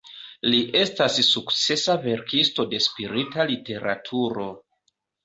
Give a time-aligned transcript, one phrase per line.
[0.51, 4.49] Li estas sukcesa verkisto de spirita literaturo.